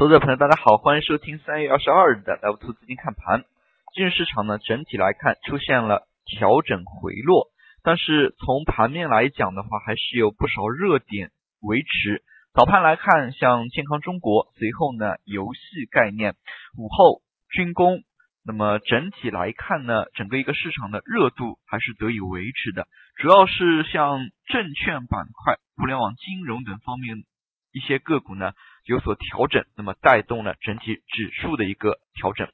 [0.00, 3.44] 投资者朋友，大家好，欢迎收听三月二十二日的 Live 图资金看盘。
[3.92, 7.48] 今日市场呢，整体来看出现了调整回落，
[7.82, 12.22] 但是从盘面来讲的话，还是有不少热点维持。
[12.54, 16.32] 早盘来看，像健康中国，随后呢，游戏概念，
[16.78, 17.20] 午后
[17.50, 18.00] 军工。
[18.42, 27.18] 那么整体来看呢，整个一个市场的热度还是得以维持的，主要是像证券板块、互联网金融等方面
[27.72, 28.52] 一些个股呢
[28.84, 32.48] 有所调整，那么带动了整体指数的一个调整。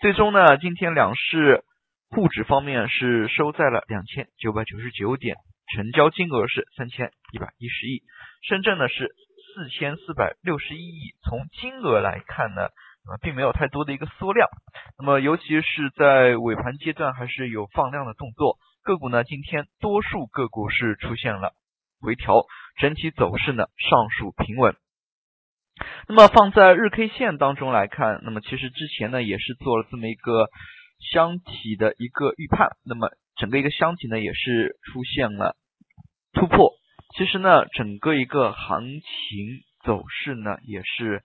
[0.00, 1.64] 最终呢，今天两市
[2.08, 5.36] 沪指方面是收在了两千九百九十九点，
[5.74, 8.02] 成交金额是三千一百一十亿，
[8.42, 9.14] 深圳呢是
[9.54, 11.14] 四千四百六十一亿。
[11.24, 12.68] 从金额来看呢。
[13.04, 14.48] 啊，并没有太多的一个缩量，
[14.96, 18.58] 那么尤其是在尾盘阶段还是有放量的动作。
[18.84, 21.52] 个股呢，今天多数个股是出现了
[22.02, 22.44] 回调，
[22.78, 24.76] 整体走势呢尚属平稳。
[26.08, 30.48] 那么放在日 K 线当中来看，那么其实之前呢也是做了这么一个
[31.12, 35.56] 箱体的一个预判，那么整个一个箱体呢也是出现了
[36.32, 36.72] 突破。
[37.16, 41.22] 其实呢，整个一个行情走势呢也是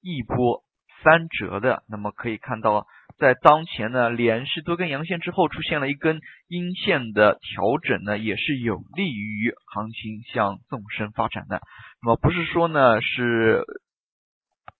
[0.00, 0.64] 一波。
[1.02, 2.86] 三折的，那么可以看到，
[3.18, 11.60] 在当前呢连续多根阳线之后，出现了一根阴线的调整呢，也是有利于行情向纵深发展的。
[12.02, 13.64] 那么不是说呢是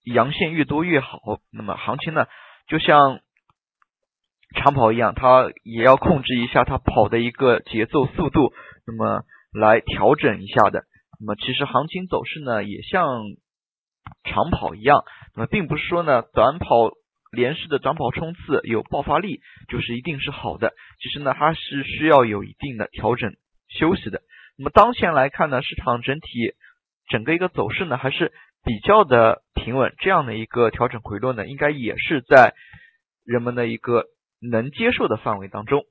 [0.05, 1.19] 阳线越多越好，
[1.51, 2.27] 那么行情呢
[2.67, 3.21] 就像
[4.55, 8.53] 长跑一样，它也要控制一下它跑的一个节奏速度，
[8.87, 10.85] 那么来调整一下的。
[11.19, 13.23] 那么其实行情走势呢也像。
[14.25, 16.91] 长跑一样，那么并不是说呢，短跑
[17.33, 20.73] 连续的短跑冲刺有爆发力就是一定是好的。
[21.01, 23.35] 其实呢，它是需要有一定的调整
[23.69, 24.23] 休息的。
[24.57, 26.55] 那么当前来看呢，市场整体
[27.09, 28.33] 整个一个走势呢还是
[28.65, 32.55] 比较的平稳，这样的一个调整回落呢，应该也是在
[33.25, 34.05] 人们的一个
[34.41, 35.85] 能接受的范围当中。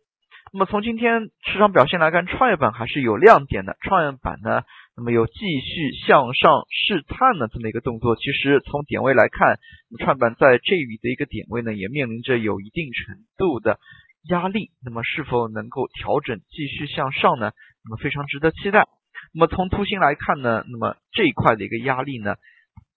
[0.51, 4.63] 那么从今天市场表现来看，创业板还是有亮点的，创业板呢。
[4.97, 9.59] 那么有继续向上试探的这么一个动作，其实从点位来看，
[9.99, 13.79] 创业板在这里的一个点位呢，也面临着有一定程度的
[14.23, 14.71] 压力。
[14.83, 17.51] 那么是否能够调整继续向上呢？
[17.85, 18.87] 那么非常值得期待。
[19.33, 22.35] 那么从图形来看呢，那么这一块的一个压力呢，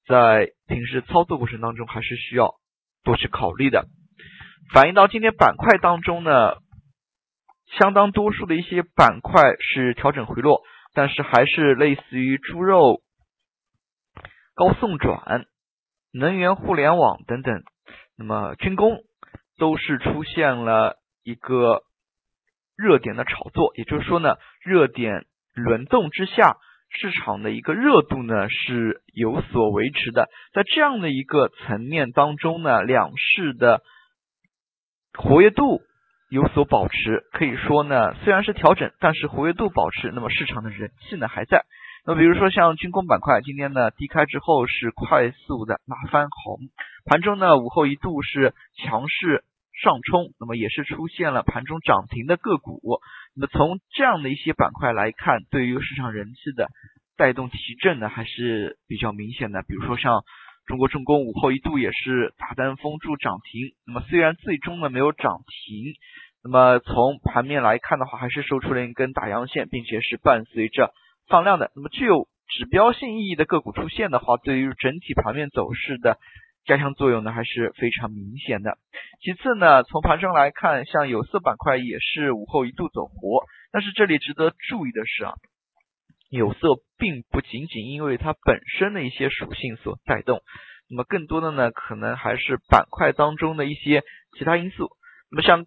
[0.09, 2.55] 在平时操作过程当中还是需要
[3.05, 3.87] 多去考虑的。
[4.73, 6.55] 反映到今天板块当中呢，
[7.79, 10.63] 相当多数的一些板块是调整回落。
[10.95, 13.01] 但是还是类似于猪肉、
[14.55, 15.47] 高送转、
[16.13, 17.63] 能源互联网等等，
[18.15, 18.99] 那么军工
[19.57, 21.85] 都是出现了一个
[22.77, 26.59] 热点的炒作，也就是说呢，热点轮动之下，
[26.91, 30.29] 市场的一个热度呢是有所维持的。
[30.53, 33.81] 在这样的一个层面当中呢，两市的
[35.15, 35.81] 活跃度。
[36.33, 41.67] 有所保持，可以说呢，虽然是调整，但是活跃度保持，那么市场的人气呢还在。
[42.07, 46.59] 那比如说像军工板块，今天呢低开之后是快速的拉翻红，
[47.05, 49.45] 盘中呢午后一度是强势
[49.83, 52.81] 上冲，那么也是出现了盘中涨停的个股。
[53.37, 56.69] 那么从这样的一些板块来看，对于市场人气的
[57.19, 59.61] 带动提振呢还是比较明显的。
[59.69, 60.25] 比如说像
[60.67, 65.95] 中国重工午后一度也是大单封住涨停，那么虽然最终呢没有涨停。
[66.45, 70.93] 那么从盘面来看的话，还是收出了一根大阳线，并且是伴随着
[71.29, 71.71] 放量的。
[71.77, 76.19] 那么具有指标性意义的个股出现的话，对于整体盘面走势的
[76.65, 78.77] 加强作用呢，还是非常明显的。
[79.21, 85.35] 其次呢，从盘中来看，像有色板块也是午后一度走活，但是这里值得注意的是啊，
[86.39, 86.61] 有色
[86.97, 90.41] 并不仅仅因为它本身的一些属性所带动，
[90.89, 94.03] 那么更多的呢，可能还是板块当中的一些
[94.39, 94.89] 其他因素。
[95.31, 95.67] 那么像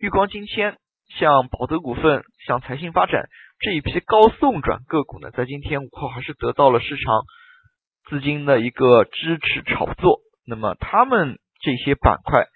[0.00, 0.78] 玉光金铅、
[1.16, 3.28] 像宝德股份、像财信发展
[3.60, 7.22] 这一批高送转个股呢，在今天午后还是得到了市场
[8.10, 10.22] 资金的一个支持炒作。
[10.44, 12.46] 那么他们这些板块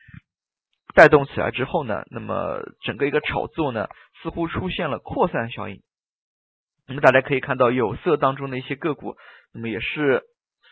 [0.96, 3.86] 带动起来之后呢，那么整个一个炒作呢，
[4.22, 5.80] 似乎出现了扩散效应。
[6.88, 9.16] 那么大家可以看到有色当中的一些个股，
[9.52, 10.22] 那么也是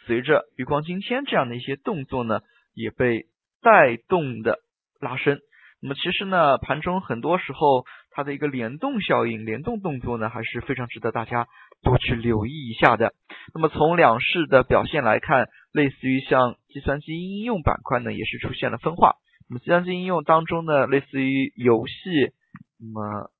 [0.07, 2.41] 随着余光今天这样的一些动作呢，
[2.73, 3.27] 也被
[3.61, 4.61] 带动的
[4.99, 5.39] 拉升。
[5.83, 11.47] 那么其实呢，盘中很多时候它的一个联动效应、联动动作呢，还是非常值得大家
[11.83, 13.13] 多去留意一下的。
[13.53, 19.17] 那么从两市的表现来看，类似于像计算机应用板块呢，也是出现了分化。
[19.51, 22.33] 那么计算机应用当中呢，类似于游戏，
[22.81, 23.31] 那么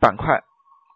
[0.00, 0.42] 板块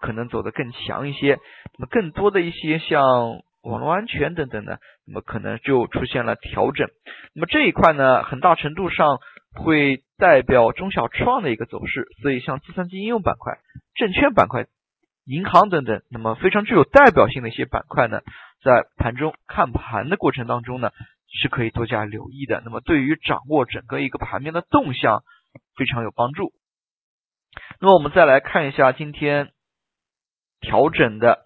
[0.02, 1.38] 可能走得更强一些。
[1.78, 4.76] 那么更多的一些像网络安全等等呢，
[5.06, 6.88] 那么可能就出现了调整。
[7.34, 9.20] 那么这一块呢，很大程度上
[9.54, 12.06] 会代表中小创的一个走势。
[12.20, 13.54] 所以像计算机应用板块、
[13.94, 14.66] 证券板块、
[15.24, 18.20] 银行等等，那么非常具有代表性的一些板块呢，
[18.64, 20.90] 在盘中看盘的过程当中呢，
[21.40, 22.60] 是可以多加留意的。
[22.64, 25.22] 那么对于掌握整个一个盘面的动向
[25.76, 26.52] 非常有帮助。
[27.80, 29.50] 那么我们再来看一下今天
[30.62, 31.40] 调整的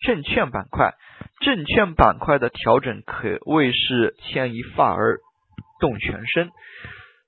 [0.00, 0.94] 证券板块。
[1.40, 5.18] 证券板块的调整可谓是牵一发而
[5.80, 6.50] 动全身。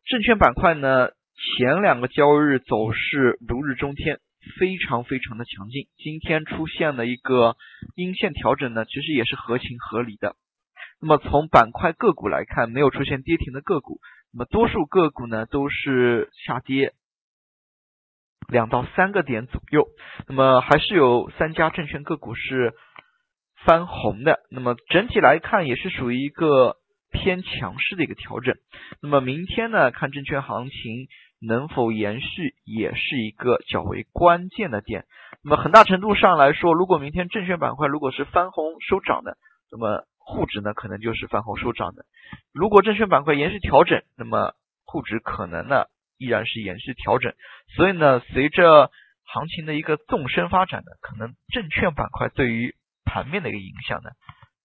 [0.06, 1.10] 证券板块呢，
[1.58, 4.20] 前两个交易日走势如日中天，
[4.58, 5.88] 非常非常的强劲。
[5.96, 7.56] 今天出现了一个
[7.94, 10.36] 阴线调整呢，其实也是合情合理的。
[11.02, 14.00] 那么从板块个股来看，没有出现跌停的个股，
[14.32, 16.94] 那么多数个股呢都是下跌
[18.48, 19.86] 两到三个点左右。
[20.28, 22.74] 那么还是有三家证券个股是。
[23.64, 26.76] 翻红的，那么整体来看也是属于一个
[27.10, 28.54] 偏强势的一个调整。
[29.02, 31.08] 那么明天呢，看证券行情
[31.40, 35.06] 能否延续，也是一个较为关键的点。
[35.42, 39.36] 那么很大程度上来说，如果明天证券板块如果是翻红收涨的，
[39.72, 42.04] 那么沪指呢可能就是翻红收涨的。
[42.54, 44.52] 如果证券板块延续调整，那么
[44.84, 45.86] 沪指可能呢
[46.18, 47.34] 依然是延续调整。
[47.76, 48.90] 所以呢，随着
[49.24, 52.74] 行情的一个纵深发展呢，可能证券板块对于
[53.04, 54.10] 盘面的一个影响呢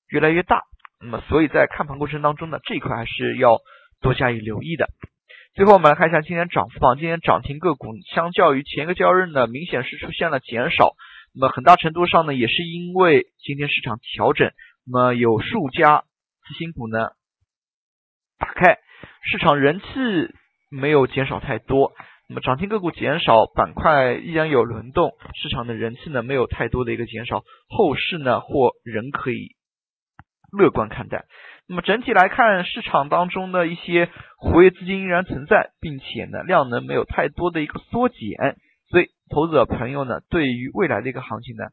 [0.08, 0.64] 越来越大，
[1.00, 3.60] 那么所以在看盘过程当中呢，这一块还是要
[4.02, 4.88] 多加以留意的。
[5.54, 10.96] 最后我们来看一下今天涨幅榜，今天涨停个股相较于前一个交易日呢，明显是出现了减少。
[11.34, 14.52] 那么很大程度上呢，也是因为今天市场调整，
[14.86, 16.04] 那么有数家
[16.48, 17.10] 次新股呢
[18.38, 18.80] 打开，
[19.24, 19.86] 市场人气
[20.72, 21.92] 没有减少太多。
[22.30, 29.58] 那么涨停个股减少，板块依然有轮动，市场的人气呢没有太多的一个减少，后市呢或仍可以
[30.58, 31.26] 乐观看待。
[31.68, 38.56] 那么整体来看，市场当中的一些活跃资金依然存在，并且呢量能没有太多的一个缩减，
[38.90, 41.66] 所以投资者朋友呢对于未来的一个行情呢，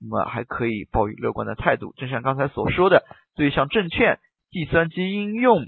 [0.00, 1.92] 那么还可以抱以乐观的态度。
[1.98, 3.04] 正像刚才所说的，
[3.36, 4.18] 对于像证券、
[4.50, 5.66] 计算机应用。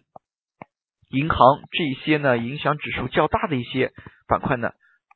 [1.09, 1.39] 银行
[1.71, 3.93] 这些呢，影响指数较大的一些
[4.27, 4.73] 板块呢，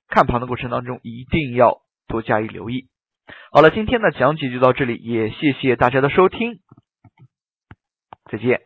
[0.09, 2.89] 看盘的过程当中一定要多加以留意。
[3.53, 6.61] 好了，今天的讲解就到这里，也谢谢大家的收听，
[8.31, 8.62] 再见。